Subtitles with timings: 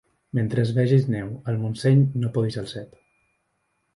[0.37, 2.99] Mentre vegis neu al Montseny no podis el cep.